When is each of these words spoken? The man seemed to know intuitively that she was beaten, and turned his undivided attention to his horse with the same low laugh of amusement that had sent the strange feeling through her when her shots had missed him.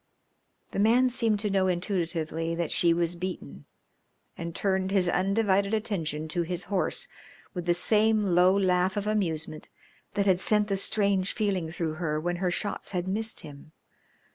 The 0.71 0.79
man 0.79 1.11
seemed 1.11 1.39
to 1.41 1.49
know 1.51 1.67
intuitively 1.67 2.55
that 2.55 2.71
she 2.71 2.91
was 2.91 3.13
beaten, 3.15 3.65
and 4.35 4.55
turned 4.55 4.89
his 4.89 5.07
undivided 5.07 5.75
attention 5.75 6.27
to 6.29 6.41
his 6.41 6.63
horse 6.63 7.07
with 7.53 7.67
the 7.67 7.75
same 7.75 8.25
low 8.25 8.57
laugh 8.57 8.97
of 8.97 9.05
amusement 9.05 9.69
that 10.15 10.25
had 10.25 10.39
sent 10.39 10.69
the 10.69 10.77
strange 10.77 11.33
feeling 11.33 11.71
through 11.71 11.93
her 12.01 12.19
when 12.19 12.37
her 12.37 12.49
shots 12.49 12.93
had 12.93 13.07
missed 13.07 13.41
him. 13.41 13.73